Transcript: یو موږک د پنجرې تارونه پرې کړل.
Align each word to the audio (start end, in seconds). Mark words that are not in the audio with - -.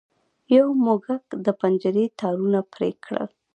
یو 0.55 0.67
موږک 0.85 1.25
د 1.45 1.47
پنجرې 1.59 2.05
تارونه 2.19 2.59
پرې 2.73 2.89
کړل. 3.05 3.27